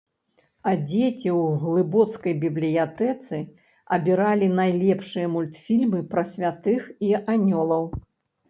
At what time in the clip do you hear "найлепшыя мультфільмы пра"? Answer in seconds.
4.61-6.23